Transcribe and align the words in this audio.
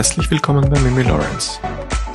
Herzlich 0.00 0.30
willkommen 0.30 0.66
bei 0.70 0.80
Mimi 0.80 1.02
Lawrence, 1.02 1.60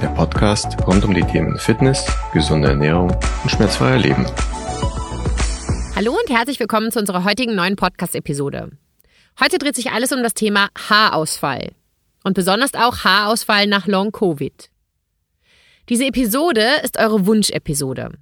der 0.01 0.07
Podcast 0.07 0.76
rund 0.88 1.05
um 1.05 1.13
die 1.13 1.21
Themen 1.21 1.55
Fitness, 1.60 2.04
gesunde 2.33 2.69
Ernährung 2.69 3.12
und 3.44 3.49
schmerzfreier 3.51 3.99
Leben. 3.99 4.26
Hallo 5.96 6.17
und 6.19 6.35
herzlich 6.35 6.60
willkommen 6.60 6.92
zu 6.92 6.97
unserer 6.97 7.26
heutigen 7.26 7.53
neuen 7.53 7.76
Podcast-Episode. 7.76 8.71
Heute 9.40 9.60
dreht 9.60 9.76
sich 9.76 9.92
alles 9.92 10.12
um 10.12 10.24
das 10.24 10.33
Thema 10.33 10.69
Haarausfall 10.90 11.74
und 12.24 12.33
besonders 12.33 12.74
auch 12.74 13.03
Haarausfall 13.03 13.67
nach 13.67 13.86
Long-Covid. 13.86 14.72
Diese 15.88 16.05
Episode 16.05 16.66
ist 16.84 16.98
eure 16.98 17.27
Wunschepisode. 17.27 18.13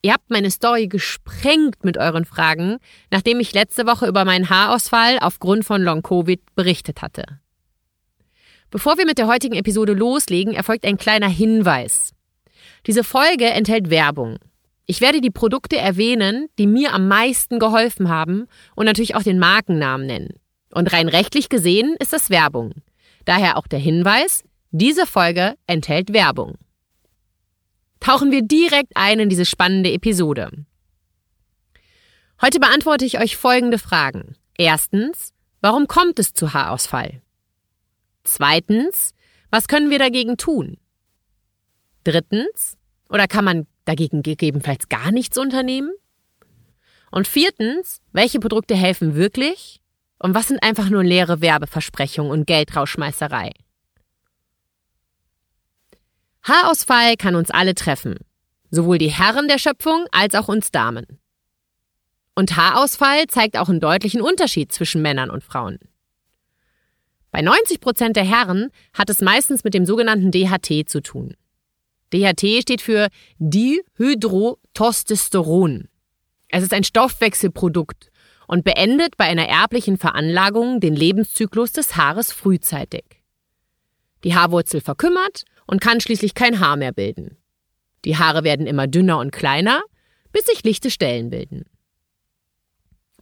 Ihr 0.00 0.14
habt 0.14 0.30
meine 0.30 0.50
Story 0.50 0.88
gesprengt 0.88 1.84
mit 1.84 1.98
euren 1.98 2.24
Fragen, 2.24 2.78
nachdem 3.10 3.40
ich 3.40 3.52
letzte 3.52 3.86
Woche 3.86 4.06
über 4.06 4.24
meinen 4.24 4.48
Haarausfall 4.48 5.18
aufgrund 5.20 5.66
von 5.66 5.82
Long-Covid 5.82 6.40
berichtet 6.54 7.02
hatte. 7.02 7.40
Bevor 8.70 8.98
wir 8.98 9.06
mit 9.06 9.18
der 9.18 9.26
heutigen 9.26 9.54
Episode 9.54 9.92
loslegen, 9.92 10.54
erfolgt 10.54 10.84
ein 10.84 10.98
kleiner 10.98 11.28
Hinweis. 11.28 12.12
Diese 12.86 13.04
Folge 13.04 13.46
enthält 13.46 13.90
Werbung. 13.90 14.38
Ich 14.86 15.00
werde 15.00 15.20
die 15.20 15.30
Produkte 15.30 15.76
erwähnen, 15.76 16.48
die 16.58 16.66
mir 16.66 16.92
am 16.92 17.08
meisten 17.08 17.58
geholfen 17.58 18.08
haben 18.08 18.46
und 18.76 18.86
natürlich 18.86 19.14
auch 19.14 19.22
den 19.22 19.38
Markennamen 19.38 20.06
nennen. 20.06 20.34
Und 20.72 20.92
rein 20.92 21.08
rechtlich 21.08 21.48
gesehen 21.48 21.96
ist 21.98 22.12
das 22.12 22.30
Werbung. 22.30 22.72
Daher 23.24 23.56
auch 23.56 23.66
der 23.66 23.80
Hinweis, 23.80 24.44
diese 24.70 25.06
Folge 25.06 25.56
enthält 25.66 26.12
Werbung. 26.12 26.54
Tauchen 27.98 28.30
wir 28.30 28.42
direkt 28.42 28.92
ein 28.94 29.18
in 29.18 29.28
diese 29.28 29.46
spannende 29.46 29.90
Episode. 29.90 30.50
Heute 32.40 32.60
beantworte 32.60 33.04
ich 33.04 33.18
euch 33.18 33.36
folgende 33.36 33.78
Fragen. 33.78 34.36
Erstens, 34.58 35.32
warum 35.60 35.88
kommt 35.88 36.18
es 36.18 36.34
zu 36.34 36.52
Haarausfall? 36.52 37.22
Zweitens, 38.26 39.14
was 39.50 39.68
können 39.68 39.90
wir 39.90 39.98
dagegen 39.98 40.36
tun? 40.36 40.76
Drittens, 42.04 42.76
oder 43.08 43.26
kann 43.28 43.44
man 43.44 43.66
dagegen 43.84 44.22
gegebenenfalls 44.22 44.88
gar 44.88 45.12
nichts 45.12 45.38
unternehmen? 45.38 45.92
Und 47.10 47.28
viertens, 47.28 48.00
welche 48.12 48.40
Produkte 48.40 48.74
helfen 48.74 49.14
wirklich? 49.14 49.80
Und 50.18 50.34
was 50.34 50.48
sind 50.48 50.62
einfach 50.62 50.90
nur 50.90 51.04
leere 51.04 51.40
Werbeversprechungen 51.40 52.32
und 52.32 52.46
Geldrausschmeißerei? 52.46 53.52
Haarausfall 56.42 57.16
kann 57.16 57.34
uns 57.34 57.50
alle 57.50 57.74
treffen. 57.74 58.16
Sowohl 58.70 58.98
die 58.98 59.10
Herren 59.10 59.48
der 59.48 59.58
Schöpfung 59.58 60.06
als 60.10 60.34
auch 60.34 60.48
uns 60.48 60.70
Damen. 60.70 61.20
Und 62.34 62.56
Haarausfall 62.56 63.26
zeigt 63.28 63.56
auch 63.56 63.68
einen 63.68 63.80
deutlichen 63.80 64.20
Unterschied 64.20 64.72
zwischen 64.72 65.02
Männern 65.02 65.30
und 65.30 65.42
Frauen. 65.42 65.78
Bei 67.36 67.42
90 67.42 67.80
Prozent 67.80 68.16
der 68.16 68.24
Herren 68.24 68.70
hat 68.94 69.10
es 69.10 69.20
meistens 69.20 69.62
mit 69.62 69.74
dem 69.74 69.84
sogenannten 69.84 70.30
DHT 70.30 70.88
zu 70.88 71.02
tun. 71.02 71.36
DHT 72.14 72.62
steht 72.62 72.80
für 72.80 73.08
Dihydrotestosteron. 73.38 75.88
Es 76.48 76.62
ist 76.62 76.72
ein 76.72 76.82
Stoffwechselprodukt 76.82 78.10
und 78.46 78.64
beendet 78.64 79.18
bei 79.18 79.26
einer 79.26 79.46
erblichen 79.46 79.98
Veranlagung 79.98 80.80
den 80.80 80.96
Lebenszyklus 80.96 81.72
des 81.72 81.98
Haares 81.98 82.32
frühzeitig. 82.32 83.04
Die 84.24 84.34
Haarwurzel 84.34 84.80
verkümmert 84.80 85.44
und 85.66 85.82
kann 85.82 86.00
schließlich 86.00 86.32
kein 86.32 86.58
Haar 86.58 86.78
mehr 86.78 86.92
bilden. 86.92 87.36
Die 88.06 88.16
Haare 88.16 88.44
werden 88.44 88.66
immer 88.66 88.86
dünner 88.86 89.18
und 89.18 89.30
kleiner, 89.30 89.82
bis 90.32 90.46
sich 90.46 90.64
lichte 90.64 90.90
Stellen 90.90 91.28
bilden. 91.28 91.66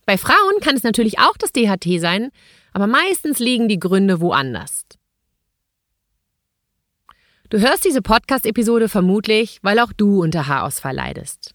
Bei 0.06 0.18
Frauen 0.18 0.60
kann 0.60 0.76
es 0.76 0.84
natürlich 0.84 1.18
auch 1.18 1.36
das 1.36 1.50
DHT 1.50 1.98
sein, 1.98 2.30
aber 2.74 2.86
meistens 2.86 3.38
liegen 3.38 3.68
die 3.68 3.78
Gründe 3.78 4.20
woanders. 4.20 4.84
Du 7.48 7.60
hörst 7.60 7.84
diese 7.84 8.02
Podcast-Episode 8.02 8.88
vermutlich, 8.88 9.60
weil 9.62 9.78
auch 9.78 9.92
du 9.92 10.22
unter 10.22 10.48
Haarausfall 10.48 10.94
leidest. 10.94 11.54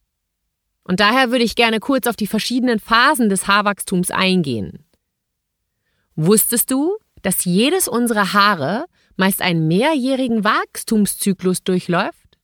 Und 0.83 1.01
daher 1.01 1.29
würde 1.29 1.43
ich 1.43 1.55
gerne 1.55 1.79
kurz 1.79 2.07
auf 2.07 2.15
die 2.15 2.25
verschiedenen 2.25 2.79
Phasen 2.79 3.29
des 3.29 3.47
Haarwachstums 3.47 4.11
eingehen. 4.11 4.85
Wusstest 6.15 6.71
du, 6.71 6.97
dass 7.21 7.45
jedes 7.45 7.87
unserer 7.87 8.33
Haare 8.33 8.85
meist 9.17 9.41
einen 9.41 9.67
mehrjährigen 9.67 10.45
Wachstumszyklus 10.45 11.63
durchläuft? 11.63 12.37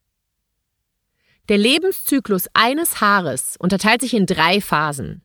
Der 1.47 1.57
Lebenszyklus 1.57 2.47
eines 2.53 3.00
Haares 3.00 3.55
unterteilt 3.57 4.01
sich 4.01 4.13
in 4.13 4.25
drei 4.25 4.59
Phasen. 4.59 5.21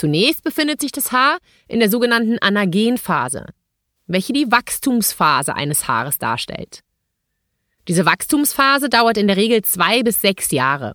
Zunächst 0.00 0.42
befindet 0.42 0.80
sich 0.80 0.92
das 0.92 1.12
Haar 1.12 1.40
in 1.68 1.78
der 1.78 1.90
sogenannten 1.90 2.38
Anagenphase, 2.38 3.44
welche 4.06 4.32
die 4.32 4.50
Wachstumsphase 4.50 5.54
eines 5.54 5.88
Haares 5.88 6.18
darstellt. 6.18 6.80
Diese 7.86 8.06
Wachstumsphase 8.06 8.88
dauert 8.88 9.18
in 9.18 9.26
der 9.26 9.36
Regel 9.36 9.60
zwei 9.60 10.02
bis 10.02 10.22
sechs 10.22 10.52
Jahre. 10.52 10.94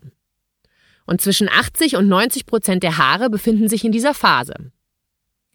Und 1.06 1.22
zwischen 1.22 1.48
80 1.48 1.98
und 1.98 2.08
90 2.08 2.48
Prozent 2.48 2.82
der 2.82 2.98
Haare 2.98 3.30
befinden 3.30 3.70
sich 3.70 3.86
in 3.86 3.92
dieser 3.92 4.16
Phase. 4.16 4.72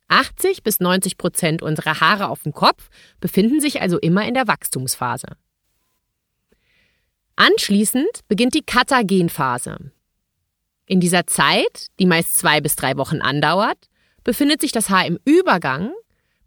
80 0.07 0.63
bis 0.63 0.79
90 0.79 1.19
Prozent 1.19 1.61
unserer 1.61 1.99
Haare 1.99 2.29
auf 2.29 2.45
dem 2.45 2.53
Kopf 2.53 2.89
befinden 3.19 3.59
sich 3.59 3.83
also 3.83 3.99
immer 3.99 4.25
in 4.29 4.35
der 4.35 4.47
Wachstumsphase. 4.47 5.27
Anschließend 7.35 8.21
beginnt 8.29 8.55
die 8.55 8.63
Katagenphase. 8.63 9.91
In 10.91 10.99
dieser 10.99 11.25
Zeit, 11.29 11.87
die 12.01 12.07
meist 12.07 12.35
zwei 12.35 12.61
bis 12.61 12.75
drei 12.75 12.97
Wochen 12.97 13.21
andauert, 13.21 13.89
befindet 14.25 14.61
sich 14.61 14.73
das 14.73 14.91
Haar 14.91 15.07
im 15.07 15.21
Übergang, 15.25 15.93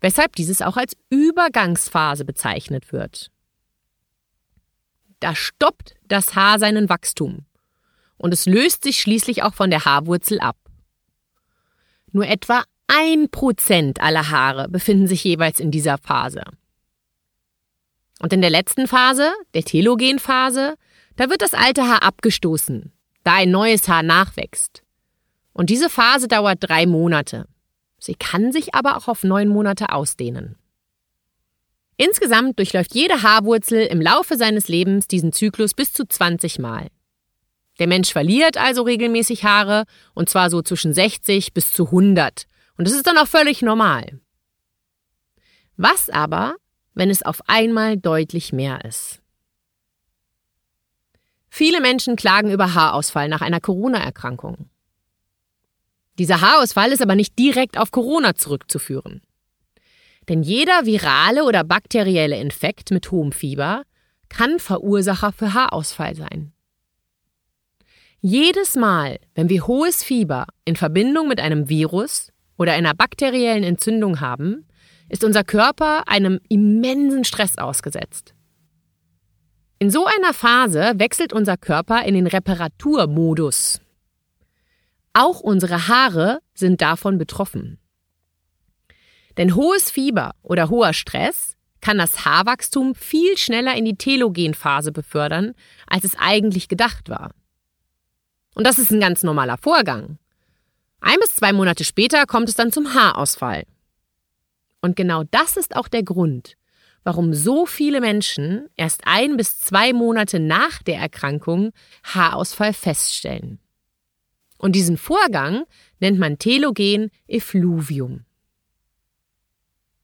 weshalb 0.02 0.36
dieses 0.36 0.62
auch 0.62 0.76
als 0.76 0.98
Übergangsphase 1.10 2.26
bezeichnet 2.26 2.92
wird. 2.92 3.32
Da 5.22 5.34
stoppt 5.34 5.96
das 6.10 6.36
Haar 6.36 6.60
seinen 6.60 6.90
Wachstum 6.90 7.46
und 8.18 8.34
es 8.34 8.46
löst 8.46 8.84
sich 8.84 9.00
schließlich 9.00 9.44
auch 9.44 9.54
von 9.54 9.70
der 9.70 9.86
Haarwurzel 9.86 10.42
ab. 10.42 10.58
Nur 12.12 12.28
etwa 12.28 12.66
ein 12.88 13.30
Prozent 13.30 14.02
aller 14.02 14.30
Haare 14.30 14.68
befinden 14.68 15.08
sich 15.08 15.24
jeweils 15.24 15.62
in 15.62 15.72
dieser 15.72 15.98
Phase. 15.98 16.44
Und 18.20 18.34
in 18.34 18.42
der 18.42 18.50
letzten 18.50 18.88
Phase, 18.90 19.32
der 19.54 19.64
Telogenphase, 19.64 20.76
da 21.16 21.30
wird 21.30 21.42
das 21.42 21.54
alte 21.54 21.84
Haar 21.84 22.04
abgestoßen 22.04 22.92
da 23.24 23.36
ein 23.36 23.52
neues 23.52 23.88
Haar 23.88 24.04
nachwächst. 24.04 24.84
Und 25.54 25.70
diese 25.70 25.90
Phase 25.90 26.28
dauert 26.28 26.58
drei 26.62 26.86
Monate. 26.86 27.48
Sie 28.00 28.16
kann 28.16 28.52
sich 28.52 28.76
aber 28.76 28.98
auch 28.98 29.08
auf 29.08 29.24
neun 29.24 29.48
Monate 29.48 29.92
ausdehnen. 29.92 30.58
Insgesamt 31.96 32.60
durchläuft 32.60 32.96
jede 32.96 33.22
Haarwurzel 33.22 33.86
im 33.86 34.02
Laufe 34.02 34.36
seines 34.36 34.68
Lebens 34.68 35.08
diesen 35.08 35.32
Zyklus 35.32 35.74
bis 35.74 35.94
zu 35.94 36.06
20 36.06 36.60
Mal. 36.60 36.88
Der 37.80 37.88
Mensch 37.88 38.12
verliert 38.12 38.58
also 38.58 38.84
regelmäßig 38.84 39.44
Haare, 39.46 39.86
und 40.14 40.30
zwar 40.30 40.50
so 40.50 40.62
zwischen 40.62 40.94
60 40.94 41.54
bis 41.54 41.72
zu 41.72 41.86
100. 41.86 42.46
Und 42.78 42.88
das 42.88 42.94
ist 42.94 43.08
dann 43.08 43.18
auch 43.18 43.28
völlig 43.28 43.62
normal. 43.62 44.20
Was 45.78 46.10
aber, 46.10 46.56
wenn 46.94 47.10
es 47.10 47.24
auf 47.24 47.42
einmal 47.48 47.98
deutlich 47.98 48.54
mehr 48.54 48.86
ist? 48.86 49.23
Viele 51.56 51.82
Menschen 51.82 52.16
klagen 52.16 52.50
über 52.50 52.74
Haarausfall 52.74 53.30
nach 53.30 53.42
einer 53.42 53.60
Corona-Erkrankung. 53.60 54.72
Dieser 56.18 56.42
Haarausfall 56.42 56.92
ist 56.92 57.04
aber 57.04 57.14
nicht 57.14 57.38
direkt 57.38 57.78
auf 57.78 57.92
Corona 57.92 58.34
zurückzuführen. 58.34 59.22
Denn 60.28 60.42
jeder 60.42 60.88
virale 60.88 61.44
oder 61.44 61.64
bakterielle 61.64 62.40
Infekt 62.40 62.90
mit 62.90 63.12
hohem 63.12 63.32
Fieber 63.32 63.84
kann 64.30 64.58
Verursacher 64.58 65.32
für 65.32 65.54
Haarausfall 65.54 66.16
sein. 66.16 66.54
Jedes 68.20 68.76
Mal, 68.76 69.20
wenn 69.36 69.48
wir 69.48 69.68
hohes 69.68 70.04
Fieber 70.04 70.48
in 70.66 70.76
Verbindung 70.76 71.28
mit 71.28 71.40
einem 71.40 71.70
Virus 71.70 72.32
oder 72.58 72.72
einer 72.72 72.96
bakteriellen 72.96 73.64
Entzündung 73.64 74.22
haben, 74.22 74.66
ist 75.08 75.24
unser 75.24 75.44
Körper 75.44 76.08
einem 76.08 76.40
immensen 76.50 77.26
Stress 77.26 77.60
ausgesetzt. 77.60 78.34
In 79.84 79.92
so 79.92 80.06
einer 80.06 80.34
Phase 80.34 80.94
wechselt 80.96 81.34
unser 81.34 81.58
Körper 81.58 82.06
in 82.06 82.14
den 82.16 82.26
Reparaturmodus. 82.26 83.82
Auch 85.12 85.42
unsere 85.42 85.90
Haare 85.90 86.40
sind 86.54 86.80
davon 86.80 87.18
betroffen. 87.18 87.80
Denn 89.36 89.56
hohes 89.56 89.92
Fieber 89.92 90.36
oder 90.42 90.70
hoher 90.70 90.94
Stress 90.94 91.58
kann 91.82 91.98
das 91.98 92.24
Haarwachstum 92.24 92.96
viel 92.96 93.38
schneller 93.38 93.76
in 93.76 93.84
die 93.84 93.98
Telogenphase 93.98 94.94
befördern, 94.94 95.54
als 95.86 96.06
es 96.06 96.16
eigentlich 96.18 96.70
gedacht 96.70 97.10
war. 97.10 97.32
Und 98.56 98.66
das 98.66 98.80
ist 98.80 98.90
ein 98.90 99.02
ganz 99.02 99.22
normaler 99.22 99.58
Vorgang. 99.58 100.18
Ein 101.02 101.20
bis 101.20 101.36
zwei 101.36 101.52
Monate 101.52 101.84
später 101.84 102.26
kommt 102.26 102.48
es 102.48 102.56
dann 102.56 102.72
zum 102.72 102.94
Haarausfall. 102.94 103.66
Und 104.80 104.96
genau 104.96 105.26
das 105.30 105.58
ist 105.58 105.76
auch 105.76 105.90
der 105.90 106.04
Grund, 106.04 106.56
warum 107.04 107.34
so 107.34 107.66
viele 107.66 108.02
Menschen 108.02 108.68
erst 108.76 109.02
ein 109.06 109.38
bis 109.38 109.60
zwei 109.60 109.94
Monate 109.94 110.40
nach 110.40 110.82
der 110.84 110.98
Erkrankung 110.98 111.72
Haarausfall 112.04 112.74
feststellen. 112.74 113.60
Und 114.58 114.74
diesen 114.74 114.98
Vorgang 114.98 115.66
nennt 116.00 116.20
man 116.20 116.40
Telogen 116.40 117.12
Effluvium. 117.28 118.26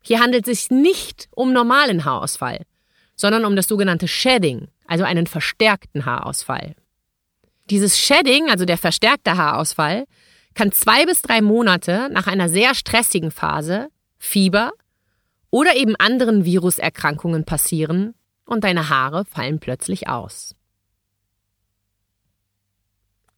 Hier 0.01 0.19
handelt 0.19 0.48
es 0.48 0.62
sich 0.63 0.72
nicht 0.72 1.30
um 1.31 1.54
normalen 1.54 2.04
Haarausfall, 2.06 2.66
sondern 3.16 3.46
um 3.46 3.56
das 3.56 3.68
sogenannte 3.68 4.07
Shedding, 4.07 4.68
also 4.88 5.04
einen 5.04 5.28
verstärkten 5.28 6.06
Haarausfall. 6.06 6.75
Dieses 7.69 8.00
Shedding, 8.00 8.50
also 8.50 8.66
der 8.66 8.78
verstärkte 8.78 9.38
Haarausfall, 9.38 10.06
kann 10.56 10.72
zwei 10.72 11.06
bis 11.06 11.22
drei 11.22 11.42
Monate 11.42 12.10
nach 12.12 12.28
einer 12.28 12.50
sehr 12.50 12.75
stressigen 12.75 13.31
Phase, 13.31 13.90
Fieber 14.18 14.72
oder 15.51 15.75
eben 15.75 15.96
anderen 15.96 16.46
Viruserkrankungen 16.46 17.46
passieren 17.46 18.13
und 18.46 18.63
deine 18.63 18.90
Haare 18.90 19.25
fallen 19.25 19.60
plötzlich 19.60 20.07
aus. 20.07 20.56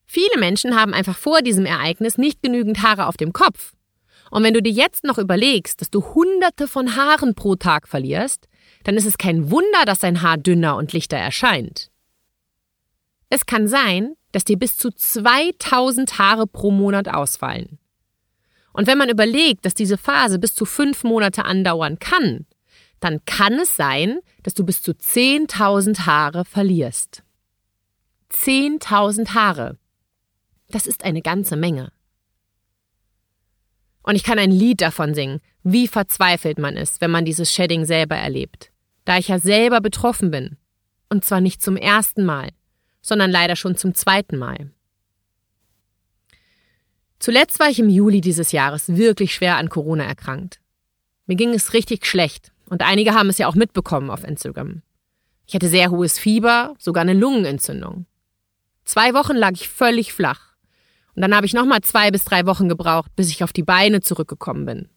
Viele 0.05 0.39
Menschen 0.39 0.75
haben 0.75 0.93
einfach 0.93 1.17
vor 1.17 1.41
diesem 1.41 1.65
Ereignis 1.65 2.17
nicht 2.17 2.41
genügend 2.43 2.83
Haare 2.83 3.07
auf 3.07 3.15
dem 3.15 3.31
Kopf. 3.31 3.73
Und 4.29 4.43
wenn 4.43 4.53
du 4.53 4.61
dir 4.61 4.71
jetzt 4.71 5.03
noch 5.03 5.17
überlegst, 5.17 5.79
dass 5.79 5.89
du 5.89 6.03
hunderte 6.13 6.67
von 6.67 6.95
Haaren 6.95 7.35
pro 7.35 7.55
Tag 7.55 7.87
verlierst, 7.87 8.47
dann 8.83 8.95
ist 8.95 9.05
es 9.05 9.17
kein 9.17 9.51
Wunder, 9.51 9.85
dass 9.85 9.99
dein 9.99 10.21
Haar 10.21 10.37
dünner 10.37 10.75
und 10.75 10.91
lichter 10.93 11.17
erscheint. 11.17 11.91
Es 13.29 13.45
kann 13.45 13.67
sein, 13.67 14.15
dass 14.31 14.43
dir 14.43 14.57
bis 14.57 14.77
zu 14.77 14.91
2000 14.91 16.17
Haare 16.17 16.47
pro 16.47 16.71
Monat 16.71 17.07
ausfallen. 17.07 17.79
Und 18.73 18.87
wenn 18.87 18.97
man 18.97 19.09
überlegt, 19.09 19.65
dass 19.65 19.73
diese 19.73 19.97
Phase 19.97 20.39
bis 20.39 20.55
zu 20.55 20.65
fünf 20.65 21.03
Monate 21.03 21.45
andauern 21.45 21.99
kann, 21.99 22.45
dann 22.99 23.23
kann 23.25 23.53
es 23.53 23.75
sein, 23.75 24.19
dass 24.43 24.53
du 24.53 24.63
bis 24.65 24.81
zu 24.81 24.91
10.000 24.91 26.05
Haare 26.05 26.45
verlierst. 26.45 27.23
10.000 28.31 29.33
Haare. 29.33 29.77
Das 30.69 30.87
ist 30.87 31.03
eine 31.03 31.21
ganze 31.21 31.57
Menge. 31.57 31.91
Und 34.03 34.15
ich 34.15 34.23
kann 34.23 34.39
ein 34.39 34.51
Lied 34.51 34.81
davon 34.81 35.13
singen, 35.13 35.41
wie 35.63 35.87
verzweifelt 35.87 36.57
man 36.57 36.77
ist, 36.77 37.01
wenn 37.01 37.11
man 37.11 37.25
dieses 37.25 37.53
Shedding 37.53 37.85
selber 37.85 38.15
erlebt. 38.15 38.71
Da 39.05 39.17
ich 39.17 39.27
ja 39.27 39.39
selber 39.39 39.81
betroffen 39.81 40.31
bin. 40.31 40.57
Und 41.09 41.25
zwar 41.25 41.41
nicht 41.41 41.61
zum 41.61 41.75
ersten 41.75 42.23
Mal, 42.23 42.49
sondern 43.01 43.31
leider 43.31 43.55
schon 43.55 43.75
zum 43.75 43.93
zweiten 43.93 44.37
Mal. 44.37 44.71
Zuletzt 47.21 47.59
war 47.59 47.69
ich 47.69 47.77
im 47.77 47.87
Juli 47.87 48.19
dieses 48.19 48.51
Jahres 48.51 48.95
wirklich 48.97 49.35
schwer 49.35 49.57
an 49.57 49.69
Corona 49.69 50.05
erkrankt. 50.05 50.59
Mir 51.27 51.35
ging 51.35 51.53
es 51.53 51.73
richtig 51.73 52.07
schlecht 52.07 52.51
und 52.67 52.81
einige 52.81 53.13
haben 53.13 53.29
es 53.29 53.37
ja 53.37 53.45
auch 53.45 53.53
mitbekommen 53.53 54.09
auf 54.09 54.23
Instagram. 54.23 54.81
Ich 55.45 55.53
hatte 55.53 55.67
sehr 55.67 55.91
hohes 55.91 56.17
Fieber, 56.17 56.73
sogar 56.79 57.01
eine 57.01 57.13
Lungenentzündung. 57.13 58.07
Zwei 58.85 59.13
Wochen 59.13 59.35
lag 59.35 59.51
ich 59.51 59.69
völlig 59.69 60.13
flach. 60.13 60.55
Und 61.13 61.21
dann 61.21 61.35
habe 61.35 61.45
ich 61.45 61.53
nochmal 61.53 61.81
zwei 61.81 62.09
bis 62.09 62.23
drei 62.23 62.47
Wochen 62.47 62.67
gebraucht, 62.67 63.11
bis 63.15 63.29
ich 63.29 63.43
auf 63.43 63.53
die 63.53 63.61
Beine 63.61 64.01
zurückgekommen 64.01 64.65
bin. 64.65 64.89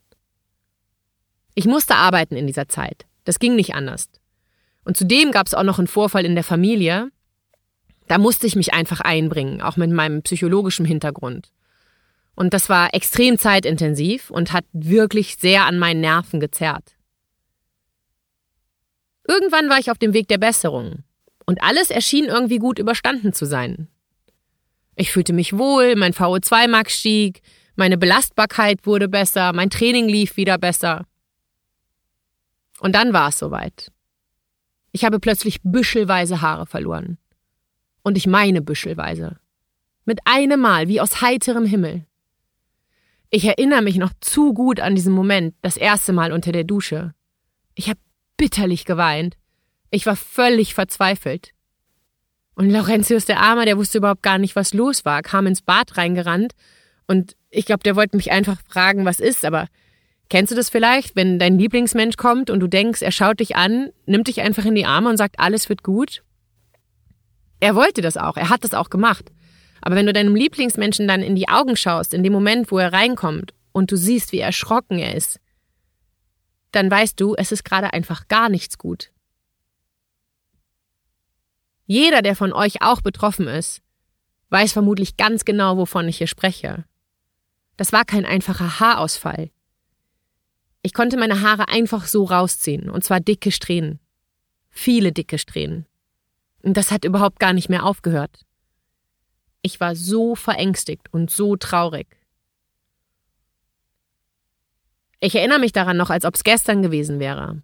Ich 1.55 1.67
musste 1.67 1.95
arbeiten 1.97 2.37
in 2.37 2.47
dieser 2.47 2.71
Zeit. 2.71 3.05
Das 3.25 3.39
ging 3.39 3.55
nicht 3.55 3.75
anders. 3.75 4.09
Und 4.83 4.97
zudem 4.97 5.31
gab 5.31 5.47
es 5.47 5.53
auch 5.53 5.63
noch 5.63 5.79
einen 5.79 5.89
Vorfall 5.89 6.25
in 6.25 6.37
der 6.37 6.45
Familie, 6.45 7.11
da 8.09 8.17
musste 8.17 8.47
ich 8.47 8.57
mich 8.57 8.73
einfach 8.73 9.01
einbringen, 9.01 9.61
auch 9.61 9.77
mit 9.77 9.91
meinem 9.91 10.23
psychologischen 10.23 10.87
Hintergrund. 10.87 11.51
Und 12.37 12.53
das 12.53 12.69
war 12.69 12.95
extrem 12.95 13.39
zeitintensiv 13.39 14.31
und 14.31 14.53
hat 14.53 14.65
wirklich 14.73 15.37
sehr 15.37 15.67
an 15.67 15.79
meinen 15.79 16.01
Nerven 16.01 16.41
gezerrt. 16.41 16.97
Irgendwann 19.27 19.69
war 19.69 19.79
ich 19.79 19.91
auf 19.91 19.99
dem 19.99 20.13
Weg 20.13 20.29
der 20.29 20.39
Besserung 20.39 21.05
und 21.47 21.63
alles 21.63 21.91
erschien 21.91 22.27
irgendwie 22.27 22.59
gut 22.59 22.79
überstanden 22.79 23.33
zu 23.33 23.47
sein. 23.47 23.89
Ich 24.97 25.13
fühlte 25.13 25.33
mich 25.33 25.57
wohl, 25.57 25.97
mein 25.97 26.13
VO2-Max 26.13 26.99
stieg, 26.99 27.41
meine 27.77 27.99
Belastbarkeit 27.99 28.87
wurde 28.87 29.09
besser, 29.09 29.53
mein 29.53 29.71
Training 29.71 30.09
lief 30.09 30.37
wieder 30.37 30.59
besser. 30.59 31.07
Und 32.81 32.95
dann 32.95 33.13
war 33.13 33.29
es 33.29 33.39
soweit. 33.39 33.91
Ich 34.93 35.05
habe 35.05 35.19
plötzlich 35.19 35.61
büschelweise 35.63 36.41
Haare 36.41 36.67
verloren. 36.67 37.19
Und 38.03 38.17
ich 38.17 38.27
meine 38.27 38.63
büschelweise. 38.63 39.39
Mit 40.05 40.21
einem 40.25 40.61
Mal, 40.61 40.87
wie 40.87 41.01
aus 41.01 41.21
heiterem 41.21 41.65
Himmel. 41.65 42.05
Ich 43.35 43.47
erinnere 43.47 43.83
mich 43.83 43.97
noch 43.97 44.13
zu 44.21 44.55
gut 44.55 44.79
an 44.79 44.95
diesen 44.95 45.13
Moment, 45.13 45.57
das 45.61 45.77
erste 45.77 46.13
Mal 46.13 46.31
unter 46.31 46.53
der 46.53 46.63
Dusche. 46.63 47.15
Ich 47.75 47.89
habe 47.89 47.99
bitterlich 48.37 48.85
geweint. 48.85 49.35
Ich 49.91 50.07
war 50.07 50.15
völlig 50.15 50.73
verzweifelt. 50.73 51.51
Und 52.55 52.71
Laurentius 52.71 53.25
der 53.25 53.41
Arme, 53.41 53.65
der 53.65 53.77
wusste 53.77 53.99
überhaupt 53.99 54.23
gar 54.23 54.39
nicht, 54.39 54.55
was 54.55 54.73
los 54.73 55.05
war, 55.05 55.23
kam 55.23 55.49
ins 55.49 55.63
Bad 55.63 55.97
reingerannt 55.97 56.53
und 57.09 57.35
ich 57.51 57.67
glaube, 57.67 57.83
der 57.83 57.97
wollte 57.97 58.17
mich 58.17 58.31
einfach 58.31 58.61
fragen, 58.69 59.05
was 59.05 59.19
ist, 59.19 59.45
aber 59.45 59.67
kennst 60.31 60.53
du 60.53 60.57
das 60.57 60.71
vielleicht, 60.71 61.17
wenn 61.17 61.41
dein 61.41 61.59
Lieblingsmensch 61.59 62.17
kommt 62.17 62.51
und 62.51 62.61
du 62.61 62.69
denkst, 62.69 63.03
er 63.03 63.11
schaut 63.11 63.41
dich 63.41 63.57
an, 63.57 63.91
nimmt 64.07 64.29
dich 64.29 64.43
einfach 64.43 64.65
in 64.65 64.77
die 64.77 64.87
Arme 64.87 65.09
und 65.11 65.17
sagt, 65.17 65.41
alles 65.41 65.69
wird 65.69 65.83
gut? 65.83 66.23
Er 67.59 67.75
wollte 67.75 68.01
das 68.01 68.17
auch, 68.17 68.37
er 68.37 68.49
hat 68.49 68.63
das 68.63 68.75
auch 68.75 68.91
gemacht. 68.91 69.33
Aber 69.87 69.97
wenn 69.97 70.07
du 70.07 70.15
deinem 70.15 70.35
Lieblingsmenschen 70.35 71.07
dann 71.07 71.21
in 71.21 71.37
die 71.37 71.51
Augen 71.51 71.77
schaust, 71.77 72.15
in 72.15 72.23
dem 72.23 72.33
Moment, 72.33 72.71
wo 72.71 72.79
er 72.79 72.95
reinkommt 72.95 73.53
und 73.73 73.93
du 73.93 73.99
siehst, 73.99 74.33
wie 74.33 74.39
erschrocken 74.39 74.99
er 74.99 75.15
ist, 75.15 75.41
dann 76.73 76.91
weißt 76.91 77.21
du, 77.21 77.35
es 77.35 77.53
ist 77.53 77.67
gerade 77.67 77.93
einfach 77.93 78.27
gar 78.29 78.49
nichts 78.49 78.79
gut. 78.79 79.13
Jeder, 81.85 82.23
der 82.23 82.35
von 82.35 82.55
euch 82.55 82.81
auch 82.81 83.03
betroffen 83.03 83.47
ist, 83.47 83.83
weiß 84.49 84.73
vermutlich 84.73 85.19
ganz 85.19 85.45
genau, 85.45 85.77
wovon 85.77 86.09
ich 86.09 86.17
hier 86.17 86.29
spreche. 86.29 86.87
Das 87.77 87.93
war 87.93 88.07
kein 88.07 88.25
einfacher 88.25 88.81
Haarausfall. 88.81 89.51
Ich 90.81 90.95
konnte 90.95 91.19
meine 91.19 91.43
Haare 91.43 91.69
einfach 91.69 92.07
so 92.07 92.25
rausziehen, 92.25 92.89
und 92.89 93.05
zwar 93.05 93.21
dicke 93.21 93.53
Strähnen. 93.53 94.01
Viele 94.71 95.13
dicke 95.13 95.37
Strähnen. 95.37 95.85
Und 96.63 96.79
das 96.79 96.91
hat 96.91 97.05
überhaupt 97.05 97.39
gar 97.39 97.53
nicht 97.53 97.69
mehr 97.69 97.85
aufgehört. 97.85 98.47
Ich 99.67 99.81
war 99.81 99.97
so 99.97 100.35
verängstigt 100.35 101.09
und 101.11 101.31
so 101.31 101.57
traurig. 101.57 102.07
Ich 105.21 105.35
erinnere 105.35 105.59
mich 105.59 105.73
daran 105.73 105.97
noch, 105.97 106.11
als 106.11 106.27
ob 106.27 106.35
es 106.35 106.45
gestern 106.45 106.83
gewesen 106.83 107.19
wäre. 107.19 107.63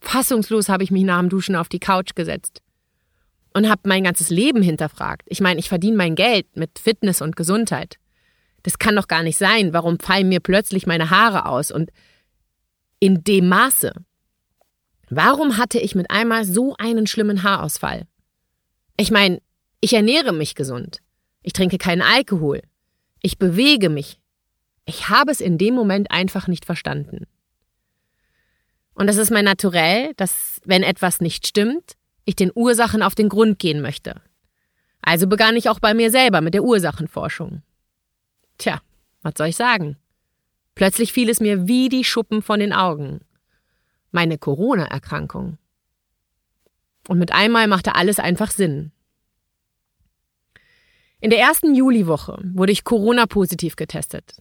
Fassungslos 0.00 0.70
habe 0.70 0.84
ich 0.84 0.90
mich 0.90 1.04
nach 1.04 1.20
dem 1.20 1.28
Duschen 1.28 1.54
auf 1.54 1.68
die 1.68 1.80
Couch 1.80 2.14
gesetzt 2.14 2.62
und 3.52 3.68
habe 3.68 3.82
mein 3.84 4.04
ganzes 4.04 4.30
Leben 4.30 4.62
hinterfragt. 4.62 5.26
Ich 5.28 5.42
meine, 5.42 5.60
ich 5.60 5.68
verdiene 5.68 5.98
mein 5.98 6.14
Geld 6.14 6.46
mit 6.56 6.78
Fitness 6.78 7.20
und 7.20 7.36
Gesundheit. 7.36 7.98
Das 8.62 8.78
kann 8.78 8.96
doch 8.96 9.06
gar 9.06 9.22
nicht 9.22 9.36
sein. 9.36 9.74
Warum 9.74 9.98
fallen 9.98 10.30
mir 10.30 10.40
plötzlich 10.40 10.86
meine 10.86 11.10
Haare 11.10 11.44
aus 11.44 11.70
und 11.70 11.90
in 13.00 13.22
dem 13.22 13.48
Maße? 13.48 13.92
Warum 15.10 15.58
hatte 15.58 15.78
ich 15.78 15.94
mit 15.94 16.10
einmal 16.10 16.46
so 16.46 16.74
einen 16.78 17.06
schlimmen 17.06 17.42
Haarausfall? 17.42 18.06
Ich 18.96 19.10
meine, 19.10 19.42
ich 19.82 19.92
ernähre 19.92 20.32
mich 20.32 20.54
gesund. 20.54 21.03
Ich 21.44 21.52
trinke 21.52 21.76
keinen 21.76 22.02
Alkohol. 22.02 22.62
Ich 23.20 23.38
bewege 23.38 23.90
mich. 23.90 24.18
Ich 24.86 25.10
habe 25.10 25.30
es 25.30 25.42
in 25.42 25.58
dem 25.58 25.74
Moment 25.74 26.10
einfach 26.10 26.48
nicht 26.48 26.64
verstanden. 26.64 27.26
Und 28.94 29.08
das 29.08 29.18
ist 29.18 29.30
mein 29.30 29.44
Naturell, 29.44 30.14
dass, 30.16 30.60
wenn 30.64 30.82
etwas 30.82 31.20
nicht 31.20 31.46
stimmt, 31.46 31.96
ich 32.24 32.34
den 32.34 32.50
Ursachen 32.54 33.02
auf 33.02 33.14
den 33.14 33.28
Grund 33.28 33.58
gehen 33.58 33.82
möchte. 33.82 34.22
Also 35.02 35.26
begann 35.26 35.54
ich 35.54 35.68
auch 35.68 35.80
bei 35.80 35.92
mir 35.92 36.10
selber 36.10 36.40
mit 36.40 36.54
der 36.54 36.64
Ursachenforschung. 36.64 37.62
Tja, 38.56 38.80
was 39.20 39.34
soll 39.36 39.48
ich 39.48 39.56
sagen? 39.56 39.98
Plötzlich 40.74 41.12
fiel 41.12 41.28
es 41.28 41.40
mir 41.40 41.68
wie 41.68 41.90
die 41.90 42.04
Schuppen 42.04 42.40
von 42.40 42.58
den 42.58 42.72
Augen. 42.72 43.20
Meine 44.12 44.38
Corona-Erkrankung. 44.38 45.58
Und 47.06 47.18
mit 47.18 47.32
einmal 47.32 47.68
machte 47.68 47.96
alles 47.96 48.18
einfach 48.18 48.50
Sinn. 48.50 48.92
In 51.24 51.30
der 51.30 51.38
ersten 51.38 51.74
Juliwoche 51.74 52.38
wurde 52.52 52.70
ich 52.70 52.84
Corona-positiv 52.84 53.76
getestet. 53.76 54.36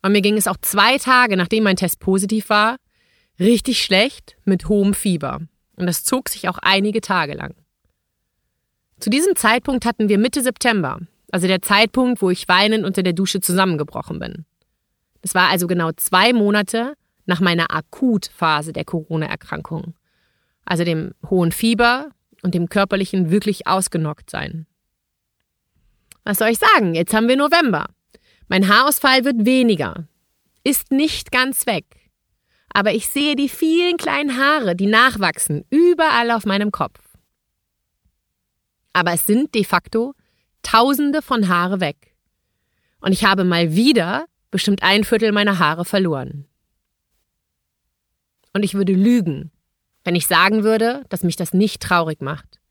Und 0.00 0.12
mir 0.12 0.22
ging 0.22 0.38
es 0.38 0.46
auch 0.46 0.56
zwei 0.62 0.96
Tage, 0.96 1.36
nachdem 1.36 1.64
mein 1.64 1.76
Test 1.76 2.00
positiv 2.00 2.48
war, 2.48 2.76
richtig 3.38 3.82
schlecht 3.82 4.38
mit 4.46 4.66
hohem 4.66 4.94
Fieber. 4.94 5.42
Und 5.76 5.84
das 5.84 6.04
zog 6.04 6.30
sich 6.30 6.48
auch 6.48 6.56
einige 6.56 7.02
Tage 7.02 7.34
lang. 7.34 7.54
Zu 8.98 9.10
diesem 9.10 9.36
Zeitpunkt 9.36 9.84
hatten 9.84 10.08
wir 10.08 10.16
Mitte 10.16 10.40
September, 10.40 11.00
also 11.30 11.46
der 11.46 11.60
Zeitpunkt, 11.60 12.22
wo 12.22 12.30
ich 12.30 12.48
weinend 12.48 12.86
unter 12.86 13.02
der 13.02 13.12
Dusche 13.12 13.40
zusammengebrochen 13.40 14.18
bin. 14.18 14.46
Das 15.20 15.34
war 15.34 15.50
also 15.50 15.66
genau 15.66 15.92
zwei 15.92 16.32
Monate 16.32 16.94
nach 17.26 17.40
meiner 17.40 17.70
Akutphase 17.70 18.72
der 18.72 18.86
Corona-Erkrankung 18.86 19.92
also 20.64 20.84
dem 20.84 21.12
hohen 21.28 21.52
Fieber 21.52 22.08
und 22.42 22.54
dem 22.54 22.70
körperlichen 22.70 23.30
wirklich 23.30 23.66
ausgenockt 23.66 24.30
sein. 24.30 24.66
Was 26.24 26.38
soll 26.38 26.48
ich 26.48 26.58
sagen? 26.58 26.94
Jetzt 26.94 27.14
haben 27.14 27.28
wir 27.28 27.36
November. 27.36 27.86
Mein 28.48 28.68
Haarausfall 28.68 29.24
wird 29.24 29.44
weniger. 29.44 30.06
Ist 30.64 30.92
nicht 30.92 31.32
ganz 31.32 31.66
weg. 31.66 31.84
Aber 32.72 32.92
ich 32.94 33.08
sehe 33.08 33.36
die 33.36 33.48
vielen 33.48 33.96
kleinen 33.96 34.38
Haare, 34.38 34.76
die 34.76 34.86
nachwachsen, 34.86 35.64
überall 35.70 36.30
auf 36.30 36.46
meinem 36.46 36.70
Kopf. 36.70 37.00
Aber 38.92 39.12
es 39.12 39.26
sind 39.26 39.54
de 39.54 39.64
facto 39.64 40.14
Tausende 40.62 41.22
von 41.22 41.48
Haare 41.48 41.80
weg. 41.80 42.14
Und 43.00 43.12
ich 43.12 43.24
habe 43.24 43.42
mal 43.42 43.74
wieder 43.74 44.26
bestimmt 44.52 44.82
ein 44.82 45.02
Viertel 45.02 45.32
meiner 45.32 45.58
Haare 45.58 45.84
verloren. 45.84 46.46
Und 48.52 48.62
ich 48.64 48.74
würde 48.74 48.92
lügen, 48.92 49.50
wenn 50.04 50.14
ich 50.14 50.26
sagen 50.26 50.62
würde, 50.62 51.04
dass 51.08 51.24
mich 51.24 51.36
das 51.36 51.52
nicht 51.52 51.82
traurig 51.82 52.20
macht. 52.20 52.61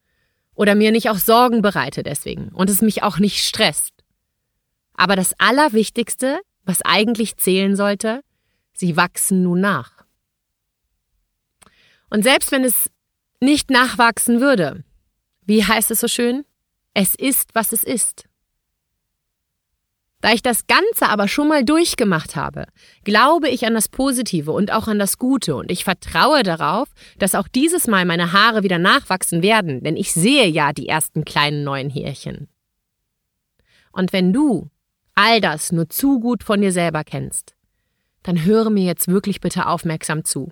Oder 0.56 0.76
mir 0.76 0.92
nicht 0.92 1.10
auch 1.10 1.18
Sorgen 1.18 1.62
bereite 1.62 2.04
deswegen 2.04 2.50
und 2.50 2.70
es 2.70 2.82
mich 2.82 3.04
auch 3.04 3.20
nicht 3.20 3.44
stresst. 3.46 3.94
Aber 4.94 5.16
das 5.16 5.34
Allerwichtigste, 5.40 6.40
was 6.64 6.82
eigentlich 6.84 7.38
zählen 7.38 7.76
sollte, 7.76 8.22
sie 8.74 8.98
wachsen 8.98 9.44
nun 9.44 9.62
nach. 9.62 10.06
Und 12.10 12.24
selbst 12.24 12.52
wenn 12.52 12.64
es 12.64 12.92
nicht 13.40 13.70
nachwachsen 13.72 14.42
würde, 14.42 14.84
wie 15.46 15.66
heißt 15.66 15.90
es 15.92 16.02
so 16.02 16.08
schön? 16.08 16.46
Es 16.94 17.16
ist, 17.16 17.56
was 17.56 17.72
es 17.72 17.84
ist. 17.84 18.26
Da 20.22 20.32
ich 20.34 20.44
das 20.44 20.68
Ganze 20.68 21.10
aber 21.10 21.28
schon 21.28 21.48
mal 21.48 21.66
durchgemacht 21.66 22.36
habe, 22.36 22.66
glaube 23.04 23.50
ich 23.50 23.66
an 23.66 23.74
das 23.74 23.90
Positive 23.90 24.52
und 24.52 24.72
auch 24.72 24.88
an 24.88 25.00
das 25.00 25.18
Gute 25.18 25.56
und 25.56 25.72
ich 25.72 25.84
vertraue 25.84 26.44
darauf, 26.44 26.90
dass 27.18 27.34
auch 27.34 27.48
dieses 27.48 27.88
Mal 27.88 28.06
meine 28.06 28.32
Haare 28.32 28.62
wieder 28.62 28.78
nachwachsen 28.78 29.42
werden, 29.42 29.84
denn 29.84 29.98
ich 29.98 30.14
sehe 30.14 30.48
ja 30.48 30.74
die 30.74 30.88
ersten 30.88 31.26
kleinen 31.26 31.64
neuen 31.64 31.90
Härchen. 31.90 32.48
Und 33.92 34.14
wenn 34.14 34.32
du 34.32 34.70
all 35.16 35.42
das 35.42 35.72
nur 35.72 35.90
zu 35.90 36.20
gut 36.20 36.44
von 36.44 36.62
dir 36.62 36.72
selber 36.72 37.04
kennst, 37.04 37.56
dann 38.24 38.46
höre 38.46 38.70
mir 38.70 38.86
jetzt 38.86 39.08
wirklich 39.08 39.42
bitte 39.42 39.66
aufmerksam 39.66 40.24
zu. 40.24 40.52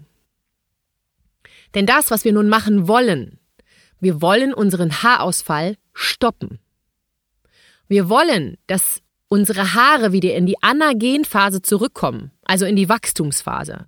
Denn 1.75 1.85
das, 1.85 2.09
was 2.09 2.25
wir 2.25 2.33
nun 2.33 2.49
machen 2.49 2.87
wollen, 2.87 3.39
wir 3.99 4.21
wollen 4.21 4.53
unseren 4.53 5.03
Haarausfall 5.03 5.75
stoppen. 5.93 6.59
Wir 7.87 8.09
wollen, 8.09 8.57
dass 8.67 9.01
unsere 9.29 9.73
Haare 9.73 10.11
wieder 10.11 10.35
in 10.35 10.45
die 10.45 10.61
Anagenphase 10.61 11.61
zurückkommen, 11.61 12.31
also 12.43 12.65
in 12.65 12.75
die 12.75 12.89
Wachstumsphase. 12.89 13.87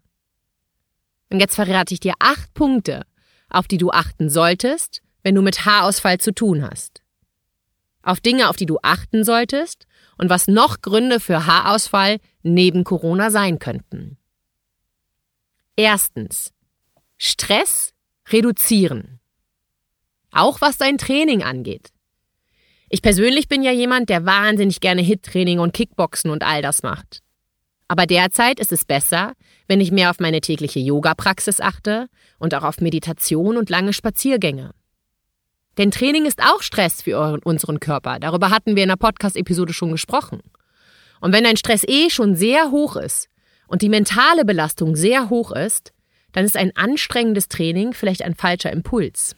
Und 1.29 1.39
jetzt 1.39 1.55
verrate 1.55 1.93
ich 1.93 1.99
dir 1.99 2.13
acht 2.19 2.53
Punkte, 2.53 3.05
auf 3.49 3.67
die 3.67 3.77
du 3.77 3.91
achten 3.91 4.29
solltest, 4.29 5.01
wenn 5.23 5.35
du 5.35 5.41
mit 5.41 5.65
Haarausfall 5.65 6.19
zu 6.19 6.33
tun 6.33 6.63
hast. 6.63 7.01
Auf 8.03 8.19
Dinge, 8.19 8.49
auf 8.49 8.55
die 8.55 8.65
du 8.65 8.79
achten 8.81 9.23
solltest 9.23 9.85
und 10.17 10.29
was 10.29 10.47
noch 10.47 10.81
Gründe 10.81 11.19
für 11.19 11.45
Haarausfall 11.45 12.19
neben 12.43 12.83
Corona 12.83 13.29
sein 13.29 13.59
könnten. 13.59 14.17
Erstens. 15.75 16.53
Stress 17.17 17.93
reduzieren. 18.29 19.19
Auch 20.31 20.61
was 20.61 20.77
dein 20.77 20.97
Training 20.97 21.43
angeht. 21.43 21.91
Ich 22.93 23.01
persönlich 23.01 23.47
bin 23.47 23.63
ja 23.63 23.71
jemand, 23.71 24.09
der 24.09 24.25
wahnsinnig 24.25 24.81
gerne 24.81 25.01
Hit-Training 25.01 25.59
und 25.59 25.71
Kickboxen 25.71 26.29
und 26.29 26.43
all 26.43 26.61
das 26.61 26.83
macht. 26.83 27.21
Aber 27.87 28.05
derzeit 28.05 28.59
ist 28.59 28.73
es 28.73 28.83
besser, 28.83 29.31
wenn 29.69 29.79
ich 29.79 29.93
mehr 29.93 30.09
auf 30.09 30.19
meine 30.19 30.41
tägliche 30.41 30.79
Yoga-Praxis 30.79 31.61
achte 31.61 32.09
und 32.37 32.53
auch 32.53 32.63
auf 32.63 32.81
Meditation 32.81 33.55
und 33.55 33.69
lange 33.69 33.93
Spaziergänge. 33.93 34.71
Denn 35.77 35.91
Training 35.91 36.25
ist 36.25 36.43
auch 36.43 36.61
Stress 36.61 37.01
für 37.01 37.17
euren, 37.17 37.41
unseren 37.43 37.79
Körper. 37.79 38.19
Darüber 38.19 38.49
hatten 38.49 38.75
wir 38.75 38.83
in 38.83 38.89
der 38.89 38.97
Podcast-Episode 38.97 39.71
schon 39.71 39.91
gesprochen. 39.91 40.41
Und 41.21 41.31
wenn 41.31 41.45
dein 41.45 41.55
Stress 41.55 41.85
eh 41.87 42.09
schon 42.09 42.35
sehr 42.35 42.71
hoch 42.71 42.97
ist 42.97 43.29
und 43.67 43.83
die 43.83 43.89
mentale 43.89 44.43
Belastung 44.43 44.97
sehr 44.97 45.29
hoch 45.29 45.53
ist, 45.53 45.93
dann 46.33 46.43
ist 46.43 46.57
ein 46.57 46.75
anstrengendes 46.75 47.47
Training 47.47 47.93
vielleicht 47.93 48.21
ein 48.21 48.35
falscher 48.35 48.73
Impuls. 48.73 49.37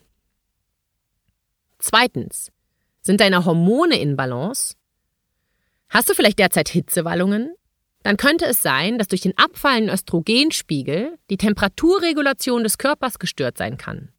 Zweitens, 1.77 2.52
sind 3.03 3.19
deine 3.19 3.45
Hormone 3.45 3.99
in 3.99 4.15
Balance? 4.15 4.75
Hast 5.89 6.09
du 6.09 6.15
vielleicht 6.15 6.39
derzeit 6.39 6.69
Hitzewallungen? 6.69 7.53
Dann 8.01 8.17
könnte 8.17 8.45
es 8.45 8.61
sein, 8.61 8.97
dass 8.97 9.07
durch 9.07 9.21
den 9.21 9.37
abfallenden 9.37 9.93
Östrogenspiegel 9.93 11.17
die 11.29 11.37
Temperaturregulation 11.37 12.63
des 12.63 12.77
Körpers 12.77 13.19
gestört 13.19 13.57
sein 13.57 13.77
kann. 13.77 14.09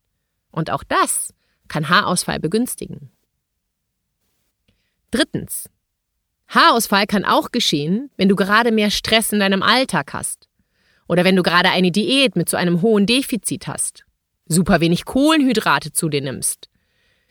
Und 0.50 0.71
auch 0.71 0.85
das 0.85 1.35
kann 1.69 1.88
Haarausfall 1.88 2.38
begünstigen. 2.38 3.11
Drittens. 5.11 5.69
Haarausfall 6.49 7.07
kann 7.07 7.25
auch 7.25 7.50
geschehen, 7.50 8.11
wenn 8.17 8.29
du 8.29 8.37
gerade 8.37 8.71
mehr 8.71 8.91
Stress 8.91 9.33
in 9.33 9.41
deinem 9.41 9.62
Alltag 9.62 10.12
hast. 10.12 10.49
Oder 11.09 11.25
wenn 11.25 11.37
du 11.37 11.43
gerade 11.43 11.71
eine 11.71 11.91
Diät 11.91 12.37
mit 12.37 12.49
so 12.49 12.57
einem 12.57 12.83
hohen 12.83 13.07
Defizit 13.07 13.67
hast. 13.67 14.05
Super 14.47 14.81
wenig 14.81 15.05
Kohlenhydrate 15.05 15.93
zu 15.93 16.09
dir 16.09 16.21
nimmst 16.21 16.69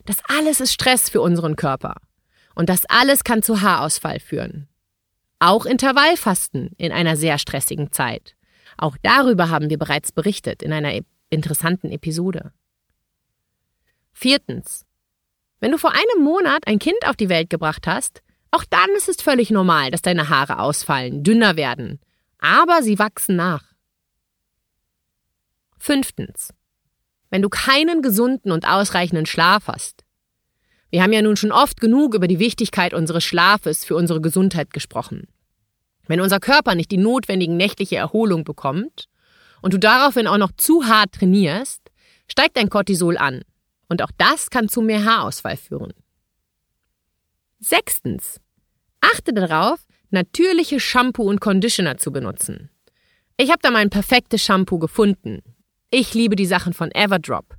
das 0.06 0.18
alles 0.28 0.60
ist 0.60 0.74
Stress 0.74 1.10
für 1.10 1.22
unseren 1.22 1.56
Körper. 1.56 1.96
Und 2.56 2.70
das 2.70 2.86
alles 2.86 3.24
kann 3.24 3.42
zu 3.42 3.62
Haarausfall 3.62 4.20
führen. 4.20 4.68
Auch 5.40 5.66
Intervallfasten 5.66 6.72
in 6.78 6.92
einer 6.92 7.18
sehr 7.18 7.38
stressigen 7.38 7.92
Zeit. 7.92 8.36
Auch 8.78 8.98
darüber 9.02 9.50
haben 9.50 9.70
wir 9.70 9.78
bereits 9.78 10.12
berichtet 10.12 10.64
in 10.64 10.72
einer 10.72 11.00
interessanten 11.30 11.92
Episode. 11.92 12.54
Viertens. 14.12 14.86
Wenn 15.60 15.72
du 15.72 15.78
vor 15.78 15.92
einem 15.92 16.24
Monat 16.24 16.68
ein 16.68 16.80
Kind 16.80 17.08
auf 17.08 17.16
die 17.16 17.30
Welt 17.30 17.50
gebracht 17.50 17.88
hast, 17.88 18.22
auch 18.52 18.66
dann 18.66 18.90
ist 18.96 19.10
es 19.10 19.22
völlig 19.22 19.50
normal, 19.50 19.90
dass 19.90 20.02
deine 20.02 20.30
Haare 20.30 20.60
ausfallen, 20.60 21.24
dünner 21.24 21.56
werden. 21.56 22.00
Aber 22.38 22.84
sie 22.84 23.00
wachsen 23.00 23.36
nach. 23.36 23.64
Fünftens 25.80 26.54
wenn 27.34 27.42
du 27.42 27.50
keinen 27.50 28.04
gesunden 28.04 28.52
und 28.52 28.68
ausreichenden 28.68 29.26
Schlaf 29.26 29.68
hast. 29.68 30.06
Wir 30.92 31.02
haben 31.02 31.14
ja 31.14 31.24
nun 31.24 31.36
schon 31.36 31.52
oft 31.52 31.82
genug 31.82 32.14
über 32.14 32.28
die 32.28 32.38
Wichtigkeit 32.38 32.94
unseres 32.94 33.24
Schlafes 33.24 33.84
für 33.84 33.96
unsere 33.96 34.22
Gesundheit 34.22 34.72
gesprochen. 34.72 35.28
Wenn 36.06 36.22
unser 36.22 36.40
Körper 36.40 36.76
nicht 36.76 36.92
die 36.92 36.98
notwendigen 36.98 37.58
nächtliche 37.58 37.96
Erholung 37.96 38.44
bekommt 38.44 39.10
und 39.64 39.74
du 39.74 39.80
daraufhin 39.80 40.28
auch 40.28 40.38
noch 40.38 40.52
zu 40.58 40.86
hart 40.86 41.14
trainierst, 41.14 41.82
steigt 42.28 42.56
dein 42.56 42.70
Cortisol 42.70 43.18
an. 43.18 43.42
Und 43.90 44.04
auch 44.04 44.12
das 44.20 44.52
kann 44.52 44.70
zu 44.70 44.84
mehr 44.84 45.04
Haarausfall 45.04 45.58
führen. 45.58 45.94
Sechstens. 47.60 48.40
Achte 49.02 49.34
darauf, 49.34 49.80
natürliche 50.12 50.80
Shampoo 50.80 51.24
und 51.24 51.42
Conditioner 51.42 51.98
zu 51.98 52.12
benutzen. 52.12 52.70
Ich 53.38 53.50
habe 53.50 53.64
da 53.64 53.72
mein 53.72 53.90
perfektes 53.90 54.44
Shampoo 54.44 54.78
gefunden. 54.78 55.42
Ich 55.96 56.16
liebe 56.16 56.36
die 56.36 56.48
Sachen 56.48 56.74
von 56.74 56.90
Everdrop. 56.90 57.56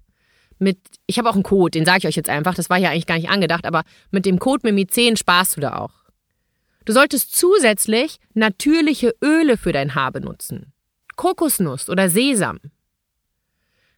Mit, 0.59 0.79
ich 1.07 1.19
habe 1.19 1.31
auch 1.31 1.35
einen 1.35 1.45
Code, 1.45 1.71
den 1.71 1.85
sage 1.85 1.99
ich 1.99 2.07
euch 2.09 2.17
jetzt 2.17 2.29
einfach, 2.29 2.57
das 2.57 2.69
war 2.69 2.79
ja 2.79 2.91
eigentlich 2.91 3.07
gar 3.07 3.15
nicht 3.15 3.29
angedacht, 3.29 3.65
aber 3.65 3.85
mit 4.11 4.27
dem 4.27 4.41
Code 4.41 4.69
MIMI10 4.69 5.17
sparst 5.17 5.57
du 5.57 5.61
da 5.61 5.77
auch. 5.77 5.93
Du 6.85 6.93
solltest 6.93 7.37
zusätzlich 7.37 8.19
natürliche 8.33 9.15
Öle 9.23 9.57
für 9.57 9.71
dein 9.71 9.95
Haar 9.95 10.11
benutzen. 10.11 10.73
Kokosnuss 11.15 11.89
oder 11.89 12.11
Sesam. 12.11 12.59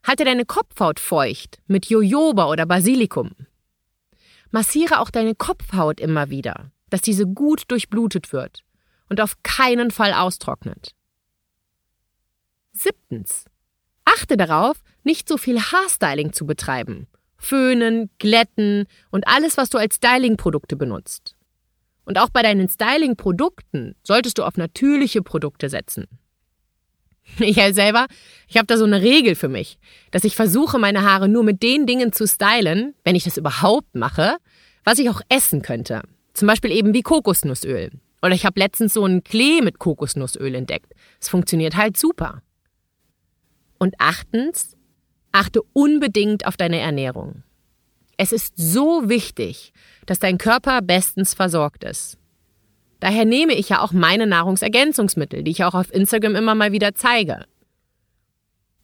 Halte 0.04 0.26
deine 0.26 0.44
Kopfhaut 0.44 1.00
feucht 1.00 1.62
mit 1.66 1.86
Jojoba 1.86 2.50
oder 2.50 2.66
Basilikum. 2.66 3.30
Massiere 4.50 5.00
auch 5.00 5.08
deine 5.08 5.34
Kopfhaut 5.34 5.98
immer 5.98 6.28
wieder, 6.28 6.72
dass 6.90 7.00
diese 7.00 7.26
gut 7.26 7.62
durchblutet 7.68 8.34
wird 8.34 8.64
und 9.08 9.22
auf 9.22 9.42
keinen 9.42 9.90
Fall 9.90 10.12
austrocknet. 10.12 10.94
Siebtens. 12.74 13.46
Achte 14.16 14.36
darauf, 14.36 14.78
nicht 15.04 15.28
so 15.28 15.36
viel 15.36 15.60
Haarstyling 15.60 16.32
zu 16.32 16.46
betreiben. 16.46 17.06
Föhnen, 17.36 18.08
glätten 18.18 18.86
und 19.10 19.28
alles, 19.28 19.56
was 19.56 19.68
du 19.68 19.78
als 19.78 19.96
Stylingprodukte 19.96 20.76
benutzt. 20.76 21.36
Und 22.06 22.18
auch 22.18 22.30
bei 22.30 22.42
deinen 22.42 22.68
Stylingprodukten 22.68 23.94
solltest 24.02 24.38
du 24.38 24.44
auf 24.44 24.56
natürliche 24.56 25.22
Produkte 25.22 25.68
setzen. 25.68 26.06
Ich 27.40 27.56
selber, 27.74 28.06
ich 28.46 28.56
habe 28.56 28.66
da 28.66 28.76
so 28.76 28.84
eine 28.84 29.02
Regel 29.02 29.34
für 29.34 29.48
mich, 29.48 29.78
dass 30.12 30.22
ich 30.22 30.36
versuche, 30.36 30.78
meine 30.78 31.02
Haare 31.02 31.28
nur 31.28 31.42
mit 31.42 31.60
den 31.60 31.84
Dingen 31.84 32.12
zu 32.12 32.26
stylen, 32.28 32.94
wenn 33.02 33.16
ich 33.16 33.24
das 33.24 33.36
überhaupt 33.36 33.96
mache, 33.96 34.36
was 34.84 35.00
ich 35.00 35.10
auch 35.10 35.20
essen 35.28 35.60
könnte. 35.60 36.02
Zum 36.34 36.46
Beispiel 36.46 36.70
eben 36.70 36.94
wie 36.94 37.02
Kokosnussöl. 37.02 37.90
Oder 38.22 38.34
ich 38.34 38.46
habe 38.46 38.60
letztens 38.60 38.94
so 38.94 39.04
einen 39.04 39.24
Klee 39.24 39.60
mit 39.60 39.80
Kokosnussöl 39.80 40.54
entdeckt. 40.54 40.92
Es 41.20 41.28
funktioniert 41.28 41.76
halt 41.76 41.96
super. 41.96 42.42
Und 43.78 43.94
achtens, 43.98 44.76
achte 45.32 45.62
unbedingt 45.72 46.46
auf 46.46 46.56
deine 46.56 46.80
Ernährung. 46.80 47.42
Es 48.16 48.32
ist 48.32 48.54
so 48.56 49.08
wichtig, 49.08 49.72
dass 50.06 50.18
dein 50.18 50.38
Körper 50.38 50.80
bestens 50.80 51.34
versorgt 51.34 51.84
ist. 51.84 52.16
Daher 53.00 53.26
nehme 53.26 53.52
ich 53.52 53.68
ja 53.68 53.82
auch 53.82 53.92
meine 53.92 54.26
Nahrungsergänzungsmittel, 54.26 55.42
die 55.42 55.50
ich 55.50 55.64
auch 55.64 55.74
auf 55.74 55.92
Instagram 55.92 56.34
immer 56.34 56.54
mal 56.54 56.72
wieder 56.72 56.94
zeige. 56.94 57.44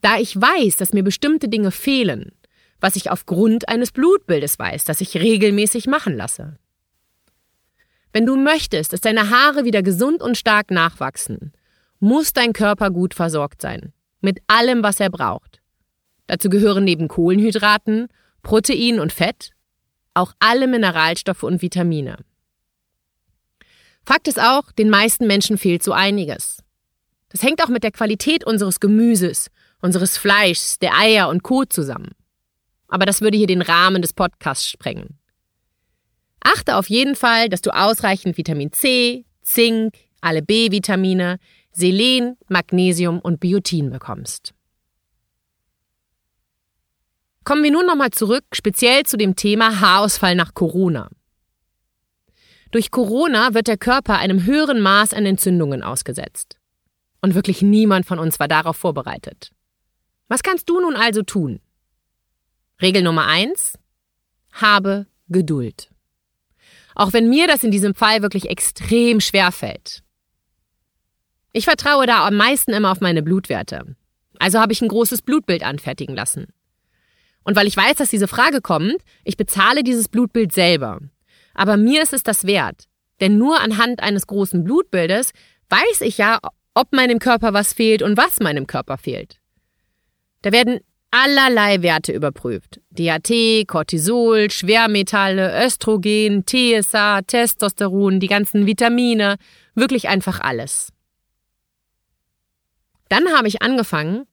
Da 0.03 0.19
ich 0.19 0.39
weiß, 0.39 0.77
dass 0.77 0.93
mir 0.93 1.03
bestimmte 1.03 1.49
Dinge 1.49 1.71
fehlen, 1.71 2.33
was 2.81 2.97
ich 2.97 3.11
aufgrund 3.11 3.69
eines 3.69 3.93
Blutbildes 3.93 4.59
weiß, 4.59 4.85
das 4.85 5.01
ich 5.01 5.17
regelmäßig 5.17 5.87
machen 5.87 6.15
lasse. 6.15 6.59
Wenn 8.13 8.27
du 8.27 8.37
möchtest, 8.37 8.93
dass 8.93 9.01
deine 9.01 9.31
Haare 9.31 9.65
wieder 9.65 9.83
gesund 9.83 10.21
und 10.21 10.37
stark 10.37 10.71
nachwachsen, 10.71 11.53
muss 12.01 12.35
dein 12.35 12.53
Körper 12.53 12.91
gut 12.91 13.15
versorgt 13.15 13.63
sein 13.63 13.95
mit 14.23 14.41
allem, 14.47 14.83
was 14.83 15.01
er 15.01 15.11
braucht. 15.11 15.61
Dazu 16.27 16.49
gehören 16.49 16.85
neben 16.85 17.09
Kohlenhydraten, 17.09 18.09
Protein 18.43 19.01
und 19.01 19.13
Fett 19.13 19.51
auch 20.15 20.35
alle 20.39 20.67
Mineralstoffe 20.67 21.43
und 21.43 21.63
Vitamine. 21.63 22.19
Fakt 24.05 24.29
ist 24.29 24.41
auch, 24.41 24.73
den 24.73 24.91
meisten 24.91 25.27
Menschen 25.27 25.59
fehlt 25.59 25.83
so 25.83 25.93
einiges. 25.93 26.63
Das 27.29 27.43
hängt 27.43 27.63
auch 27.63 27.69
mit 27.69 27.83
der 27.83 27.93
Qualität 27.93 28.45
unseres 28.45 28.81
Gemüses, 28.81 29.51
unseres 29.81 30.19
Fleischs, 30.19 30.79
der 30.79 30.95
Eier 30.99 31.29
und 31.29 31.43
Co. 31.43 31.65
zusammen. 31.65 32.11
Aber 32.89 33.07
das 33.07 33.21
würde 33.21 33.39
hier 33.39 33.47
den 33.47 33.63
Rahmen 33.63 34.03
des 34.03 34.13
Podcasts 34.13 34.69
sprengen. 34.69 35.19
Achte 36.41 36.77
auf 36.77 36.91
jeden 36.91 37.15
Fall, 37.17 37.49
dass 37.49 37.63
du 37.63 37.71
ausreichend 37.71 38.37
Vitamin 38.37 38.73
C, 38.73 39.25
Zink, 39.43 39.95
alle 40.21 40.43
B-Vitamine, 40.43 41.39
Selen, 41.73 42.37
Magnesium 42.49 43.19
und 43.19 43.41
Biotin 43.41 43.91
bekommst. 43.91 44.55
Kommen 47.45 47.65
wir 47.65 47.73
nun 47.73 47.87
nochmal 47.87 48.11
zurück, 48.11 48.45
speziell 48.53 49.05
zu 49.05 49.17
dem 49.17 49.35
Thema 49.35 49.81
Haarausfall 49.81 50.37
nach 50.37 50.55
Corona. 50.55 51.11
Durch 52.71 52.91
Corona 52.91 53.53
wird 53.53 53.69
der 53.69 53.77
Körper 53.77 54.19
einem 54.19 54.45
höheren 54.45 54.81
Maß 54.81 55.13
an 55.13 55.27
Entzündungen 55.27 55.83
ausgesetzt. 55.83 56.59
Und 57.21 57.35
wirklich 57.35 57.63
niemand 57.63 58.07
von 58.07 58.19
uns 58.19 58.41
war 58.41 58.49
darauf 58.49 58.77
vorbereitet. 58.77 59.51
Was 60.29 60.43
kannst 60.43 60.69
du 60.69 60.81
nun 60.81 60.97
also 60.97 61.23
tun? 61.23 61.61
Regel 62.81 63.03
Nummer 63.03 63.27
eins: 63.27 63.79
Habe 64.53 65.07
Geduld. 65.29 65.91
Auch 66.95 67.13
wenn 67.13 67.29
mir 67.29 67.47
das 67.47 67.65
in 67.65 67.71
diesem 67.71 67.95
Fall 67.95 68.23
wirklich 68.23 68.49
extrem 68.49 69.21
schwer 69.21 69.53
fällt. 69.53 70.02
Ich 71.53 71.65
vertraue 71.65 72.07
da 72.07 72.27
am 72.27 72.37
meisten 72.37 72.73
immer 72.73 72.91
auf 72.91 73.01
meine 73.01 73.23
Blutwerte. 73.23 73.97
Also 74.39 74.59
habe 74.59 74.73
ich 74.73 74.81
ein 74.83 74.89
großes 74.89 75.23
Blutbild 75.23 75.63
anfertigen 75.63 76.17
lassen. 76.17 76.47
Und 77.45 77.57
weil 77.57 77.67
ich 77.67 77.77
weiß, 77.77 77.97
dass 77.97 78.11
diese 78.11 78.29
Frage 78.29 78.61
kommt, 78.61 79.03
ich 79.25 79.37
bezahle 79.37 79.83
dieses 79.83 80.09
Blutbild 80.09 80.53
selber. 80.53 81.01
Aber 81.55 81.77
mir 81.77 82.03
ist 82.03 82.13
es 82.13 82.23
das 82.23 82.47
wert. 82.47 82.85
Denn 83.21 83.39
nur 83.39 83.61
anhand 83.61 84.03
eines 84.03 84.27
großen 84.27 84.65
Blutbildes 84.65 85.33
weiß 85.69 86.01
ich 86.01 86.19
ja, 86.19 86.39
ob 86.75 86.93
meinem 86.93 87.19
Körper 87.19 87.53
was 87.53 87.73
fehlt 87.73 88.03
und 88.03 88.17
was 88.17 88.41
meinem 88.41 88.67
Körper 88.67 88.97
fehlt. 88.97 89.39
Da 90.43 90.53
werden 90.53 90.81
allerlei 91.11 91.83
Werte 91.83 92.13
überprüft. 92.13 92.81
DHT, 92.91 93.69
Cortisol, 93.69 94.51
Schwermetalle, 94.51 95.65
Östrogen, 95.65 96.45
TSA, 96.47 97.23
Testosteron, 97.23 98.19
die 98.19 98.29
ganzen 98.29 98.67
Vitamine, 98.67 99.37
wirklich 99.75 100.09
einfach 100.09 100.41
alles. 100.41 100.89
Dann 103.13 103.31
habe 103.35 103.47
ich 103.47 103.61
angefangen, 103.61 104.27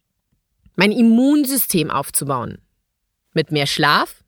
mein 0.78 0.94
Immunsystem 0.94 1.92
aufzubauen. 1.92 2.60
Mit 3.34 3.52
mehr 3.52 3.68
Schlaf, 3.68 4.24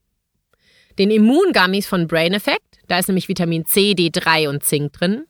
den 0.99 1.09
Immungummies 1.09 1.87
von 1.87 2.05
Brain 2.05 2.33
Effect, 2.33 2.79
da 2.89 2.99
ist 2.99 3.07
nämlich 3.07 3.29
Vitamin 3.29 3.65
C, 3.65 3.93
D3 3.93 4.49
und 4.49 4.61
Zink 4.61 4.91
drin, 4.91 5.23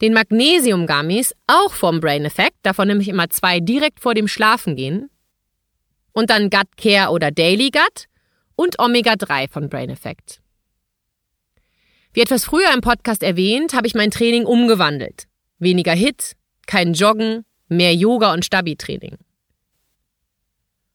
den 0.00 0.14
Magnesium-Gummies, 0.14 1.34
auch 1.48 1.74
vom 1.74 2.00
Brain 2.00 2.24
Effect, 2.24 2.56
davon 2.62 2.88
nehme 2.88 3.02
ich 3.02 3.08
immer 3.08 3.28
zwei 3.28 3.60
direkt 3.60 4.00
vor 4.00 4.14
dem 4.14 4.26
Schlafengehen, 4.26 5.10
und 6.12 6.30
dann 6.30 6.48
Gut 6.48 6.78
Care 6.78 7.10
oder 7.10 7.30
Daily 7.30 7.68
Gut 7.70 8.06
und 8.56 8.78
Omega 8.78 9.16
3 9.16 9.48
von 9.48 9.68
Brain 9.68 9.90
Effect. 9.90 10.40
Wie 12.14 12.22
etwas 12.22 12.46
früher 12.46 12.72
im 12.72 12.80
Podcast 12.80 13.22
erwähnt, 13.22 13.74
habe 13.74 13.86
ich 13.86 13.94
mein 13.94 14.10
Training 14.10 14.46
umgewandelt. 14.46 15.24
Weniger 15.58 15.92
Hit, 15.92 16.36
kein 16.66 16.94
Joggen, 16.94 17.44
mehr 17.70 17.94
Yoga 17.94 18.32
und 18.32 18.44
Stabi-Training. 18.44 19.16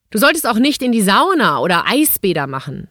Du 0.09 0.19
solltest 0.19 0.47
auch 0.47 0.59
nicht 0.59 0.81
in 0.81 0.91
die 0.91 1.01
Sauna 1.01 1.59
oder 1.59 1.85
Eisbäder 1.87 2.47
machen. 2.47 2.89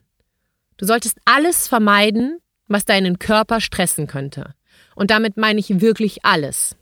Du 0.76 0.86
solltest 0.86 1.18
alles 1.24 1.68
vermeiden, 1.68 2.38
was 2.66 2.84
deinen 2.84 3.18
Körper 3.18 3.60
stressen 3.60 4.06
könnte. 4.06 4.54
Und 4.96 5.10
damit 5.10 5.36
meine 5.36 5.60
ich 5.60 5.80
wirklich 5.80 6.24
alles. 6.24 6.76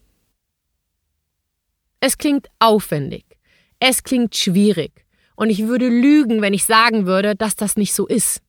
Es 2.01 2.19
klingt 2.19 2.49
aufwendig. 2.59 3.25
Es 3.79 4.03
klingt 4.03 4.37
schwierig. 4.37 5.07
Und 5.37 5.51
ich 5.51 5.67
würde 5.67 5.89
lügen, 5.89 6.43
wenn 6.43 6.55
ich 6.55 6.65
sagen 6.65 7.07
würde, 7.07 7.35
dass 7.35 7.57
das 7.57 7.77
nicht 7.77 7.95
so 7.95 8.07
ist. 8.07 8.41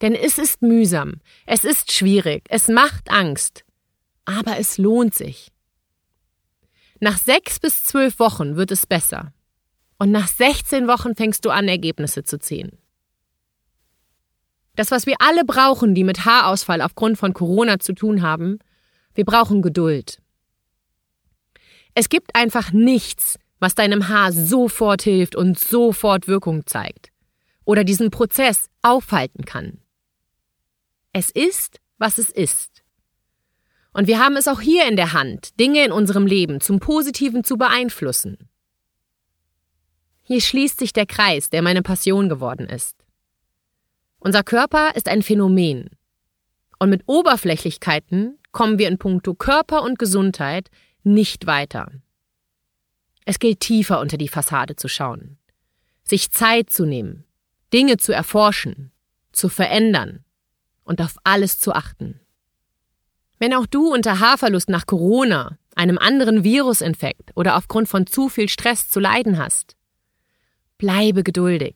Denn 0.00 0.14
es 0.14 0.38
ist 0.38 0.62
mühsam, 0.62 1.20
es 1.46 1.62
ist 1.62 1.92
schwierig, 1.92 2.42
es 2.48 2.66
macht 2.66 3.08
Angst. 3.10 3.64
Aber 4.24 4.58
es 4.58 4.76
lohnt 4.76 5.14
sich. 5.14 5.51
Nach 7.02 7.18
sechs 7.18 7.58
bis 7.58 7.82
zwölf 7.82 8.20
Wochen 8.20 8.54
wird 8.54 8.70
es 8.70 8.86
besser. 8.86 9.32
Und 9.98 10.12
nach 10.12 10.28
16 10.28 10.86
Wochen 10.86 11.16
fängst 11.16 11.44
du 11.44 11.50
an, 11.50 11.66
Ergebnisse 11.66 12.22
zu 12.22 12.38
ziehen. 12.38 12.78
Das, 14.76 14.92
was 14.92 15.04
wir 15.04 15.16
alle 15.18 15.44
brauchen, 15.44 15.96
die 15.96 16.04
mit 16.04 16.24
Haarausfall 16.24 16.80
aufgrund 16.80 17.18
von 17.18 17.34
Corona 17.34 17.80
zu 17.80 17.92
tun 17.92 18.22
haben, 18.22 18.60
wir 19.14 19.24
brauchen 19.24 19.62
Geduld. 19.62 20.22
Es 21.94 22.08
gibt 22.08 22.36
einfach 22.36 22.70
nichts, 22.70 23.36
was 23.58 23.74
deinem 23.74 24.06
Haar 24.06 24.30
sofort 24.30 25.02
hilft 25.02 25.34
und 25.34 25.58
sofort 25.58 26.28
Wirkung 26.28 26.66
zeigt 26.66 27.10
oder 27.64 27.82
diesen 27.82 28.12
Prozess 28.12 28.70
aufhalten 28.82 29.44
kann. 29.44 29.80
Es 31.12 31.32
ist, 31.32 31.80
was 31.98 32.18
es 32.18 32.30
ist. 32.30 32.71
Und 33.92 34.06
wir 34.06 34.18
haben 34.18 34.36
es 34.36 34.48
auch 34.48 34.60
hier 34.60 34.88
in 34.88 34.96
der 34.96 35.12
Hand, 35.12 35.58
Dinge 35.60 35.84
in 35.84 35.92
unserem 35.92 36.26
Leben 36.26 36.60
zum 36.60 36.80
Positiven 36.80 37.44
zu 37.44 37.58
beeinflussen. 37.58 38.48
Hier 40.22 40.40
schließt 40.40 40.78
sich 40.78 40.92
der 40.92 41.06
Kreis, 41.06 41.50
der 41.50 41.62
meine 41.62 41.82
Passion 41.82 42.28
geworden 42.28 42.68
ist. 42.68 42.96
Unser 44.18 44.42
Körper 44.42 44.94
ist 44.94 45.08
ein 45.08 45.22
Phänomen. 45.22 45.90
Und 46.78 46.90
mit 46.90 47.02
Oberflächlichkeiten 47.06 48.38
kommen 48.50 48.78
wir 48.78 48.88
in 48.88 48.98
puncto 48.98 49.34
Körper 49.34 49.82
und 49.82 49.98
Gesundheit 49.98 50.70
nicht 51.02 51.46
weiter. 51.46 51.90
Es 53.24 53.38
gilt 53.38 53.60
tiefer 53.60 54.00
unter 54.00 54.16
die 54.16 54.28
Fassade 54.28 54.76
zu 54.76 54.88
schauen, 54.88 55.38
sich 56.02 56.30
Zeit 56.30 56.70
zu 56.70 56.86
nehmen, 56.86 57.24
Dinge 57.72 57.96
zu 57.98 58.12
erforschen, 58.12 58.90
zu 59.32 59.48
verändern 59.48 60.24
und 60.84 61.00
auf 61.00 61.16
alles 61.24 61.58
zu 61.58 61.72
achten. 61.72 62.21
Wenn 63.42 63.54
auch 63.54 63.66
du 63.66 63.92
unter 63.92 64.20
Haarverlust 64.20 64.68
nach 64.68 64.86
Corona, 64.86 65.58
einem 65.74 65.98
anderen 65.98 66.44
Virusinfekt 66.44 67.32
oder 67.34 67.56
aufgrund 67.56 67.88
von 67.88 68.06
zu 68.06 68.28
viel 68.28 68.48
Stress 68.48 68.88
zu 68.88 69.00
leiden 69.00 69.36
hast, 69.36 69.74
bleibe 70.78 71.24
geduldig. 71.24 71.74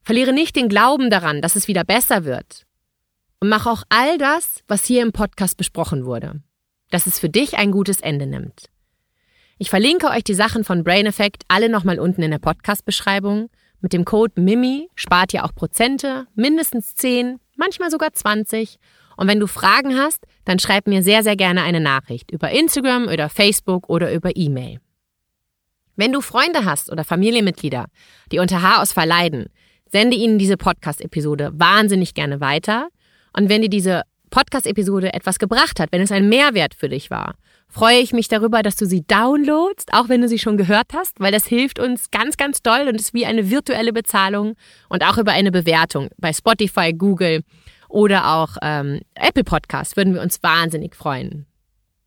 Verliere 0.00 0.32
nicht 0.32 0.56
den 0.56 0.70
Glauben 0.70 1.10
daran, 1.10 1.42
dass 1.42 1.54
es 1.54 1.68
wieder 1.68 1.84
besser 1.84 2.24
wird. 2.24 2.64
Und 3.40 3.50
mach 3.50 3.66
auch 3.66 3.82
all 3.90 4.16
das, 4.16 4.62
was 4.68 4.86
hier 4.86 5.02
im 5.02 5.12
Podcast 5.12 5.58
besprochen 5.58 6.06
wurde, 6.06 6.40
dass 6.88 7.06
es 7.06 7.18
für 7.18 7.28
dich 7.28 7.58
ein 7.58 7.70
gutes 7.70 8.00
Ende 8.00 8.26
nimmt. 8.26 8.70
Ich 9.58 9.68
verlinke 9.68 10.06
euch 10.06 10.24
die 10.24 10.32
Sachen 10.32 10.64
von 10.64 10.82
Brain 10.82 11.04
Effect 11.04 11.44
alle 11.48 11.68
nochmal 11.68 11.98
unten 11.98 12.22
in 12.22 12.30
der 12.30 12.38
Podcast-Beschreibung. 12.38 13.50
Mit 13.82 13.92
dem 13.92 14.06
Code 14.06 14.40
MIMI 14.40 14.88
spart 14.94 15.34
ihr 15.34 15.44
auch 15.44 15.54
Prozente, 15.54 16.26
mindestens 16.34 16.94
10, 16.94 17.38
manchmal 17.54 17.90
sogar 17.90 18.14
20. 18.14 18.78
Und 19.18 19.26
wenn 19.26 19.40
du 19.40 19.48
Fragen 19.48 19.98
hast, 19.98 20.24
dann 20.44 20.60
schreib 20.60 20.86
mir 20.86 21.02
sehr, 21.02 21.24
sehr 21.24 21.34
gerne 21.34 21.62
eine 21.62 21.80
Nachricht 21.80 22.30
über 22.30 22.52
Instagram 22.52 23.08
oder 23.08 23.28
Facebook 23.28 23.90
oder 23.90 24.14
über 24.14 24.30
E-Mail. 24.36 24.78
Wenn 25.96 26.12
du 26.12 26.20
Freunde 26.20 26.64
hast 26.64 26.88
oder 26.92 27.02
Familienmitglieder, 27.02 27.86
die 28.30 28.38
unter 28.38 28.62
Haarausfall 28.62 29.08
leiden, 29.08 29.46
sende 29.90 30.16
ihnen 30.16 30.38
diese 30.38 30.56
Podcast-Episode 30.56 31.50
wahnsinnig 31.54 32.14
gerne 32.14 32.40
weiter. 32.40 32.90
Und 33.36 33.48
wenn 33.48 33.60
dir 33.60 33.68
diese 33.68 34.02
Podcast-Episode 34.30 35.12
etwas 35.12 35.40
gebracht 35.40 35.80
hat, 35.80 35.90
wenn 35.90 36.02
es 36.02 36.12
ein 36.12 36.28
Mehrwert 36.28 36.74
für 36.74 36.88
dich 36.88 37.10
war, 37.10 37.34
freue 37.66 37.98
ich 37.98 38.12
mich 38.12 38.28
darüber, 38.28 38.62
dass 38.62 38.76
du 38.76 38.86
sie 38.86 39.02
downloadst, 39.04 39.92
auch 39.94 40.08
wenn 40.08 40.20
du 40.20 40.28
sie 40.28 40.38
schon 40.38 40.58
gehört 40.58 40.92
hast, 40.94 41.18
weil 41.18 41.32
das 41.32 41.44
hilft 41.44 41.80
uns 41.80 42.12
ganz, 42.12 42.36
ganz 42.36 42.62
doll 42.62 42.86
und 42.86 42.94
ist 42.94 43.14
wie 43.14 43.26
eine 43.26 43.50
virtuelle 43.50 43.92
Bezahlung 43.92 44.54
und 44.88 45.02
auch 45.02 45.18
über 45.18 45.32
eine 45.32 45.50
Bewertung 45.50 46.08
bei 46.18 46.32
Spotify, 46.32 46.92
Google 46.92 47.42
oder 47.88 48.34
auch 48.34 48.56
ähm, 48.62 49.00
Apple 49.14 49.44
Podcast 49.44 49.96
würden 49.96 50.14
wir 50.14 50.22
uns 50.22 50.42
wahnsinnig 50.42 50.94
freuen. 50.94 51.46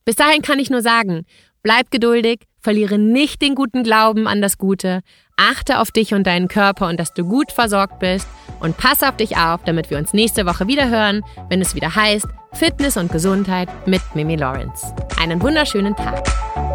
Bis 0.06 0.15
dahin 0.15 0.41
kann 0.41 0.60
ich 0.60 0.70
nur 0.70 0.82
sagen, 0.82 1.26
bleib 1.63 1.91
geduldig, 1.91 2.48
verliere 2.60 2.98
nicht 2.98 3.41
den 3.41 3.56
guten 3.56 3.84
Glauben 3.84 4.28
an 4.28 4.41
das 4.41 4.58
Gute, 4.58 5.02
achte 5.36 5.80
auf 5.80 5.91
dich 5.91 6.13
und 6.13 6.26
deinen 6.26 6.48
Körper 6.48 6.88
und 6.88 7.00
dass 7.00 7.13
du 7.13 7.24
gut 7.24 7.52
versorgt 7.52 8.00
bist 8.00 8.28
und 8.60 8.78
pass 8.78 9.04
auf 9.04 9.17
dich 9.17 9.38
auf, 9.38 9.63
damit 9.63 9.89
wir 9.89 9.98
uns 9.98 10.13
nächste 10.13 10.46
Woche 10.46 10.67
wieder 10.67 10.89
hören, 10.89 11.24
wenn 11.50 11.62
es 11.62 11.76
wieder 11.76 11.96
heißt 11.96 12.28
Fitness 12.54 12.98
und 12.98 13.12
Gesundheit 13.12 13.70
mit 13.88 14.02
Mimi 14.13 14.36
Lawrence. 14.36 14.94
Einen 15.20 15.41
wunderschönen 15.41 15.96
Tag. 15.96 16.71